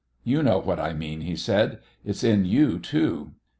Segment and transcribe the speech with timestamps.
[0.23, 1.77] "You know what I mean," he said.
[2.03, 3.33] "It's in you too."